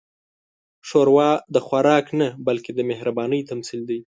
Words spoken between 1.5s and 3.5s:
د خوراک نه، بلکې د مهربانۍ